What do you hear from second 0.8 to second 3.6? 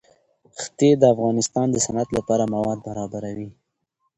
د افغانستان د صنعت لپاره مواد برابروي.